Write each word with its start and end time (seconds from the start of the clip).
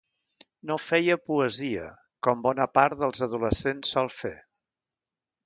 No 0.69 0.77
feia 0.85 1.17
poesia, 1.31 1.83
com 2.29 2.41
bona 2.47 2.67
part 2.79 2.99
dels 3.03 3.23
adolescents 3.27 3.93
sol 3.99 4.13
fer... 4.23 4.35